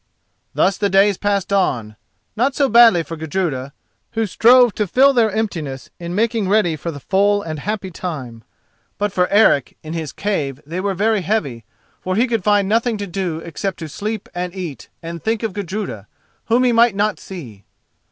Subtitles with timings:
[0.55, 3.71] Thus the days passed on—not so badly for Gudruda,
[4.13, 8.43] who strove to fill their emptiness in making ready for the full and happy time;
[8.97, 11.65] but for Eric in his cave they were very heavy,
[12.01, 15.53] for he could find nothing to do except to sleep and eat, and think of
[15.53, 16.07] Gudruda,
[16.45, 17.63] whom he might not see.